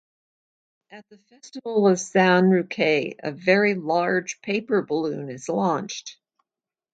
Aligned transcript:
At 0.89 1.07
the 1.09 1.19
festival 1.19 1.87
of 1.87 1.99
San 1.99 2.45
Roque, 2.49 2.79
a 2.79 3.31
very 3.31 3.75
large 3.75 4.41
paper 4.41 4.81
balloon 4.81 5.29
is 5.29 5.47
launched. 5.47 6.17